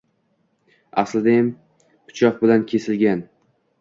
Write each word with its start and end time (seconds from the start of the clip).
Aslidayam 1.01 1.51
pichoq 2.07 2.41
bilan 2.43 2.65
kesilgan 2.73 3.23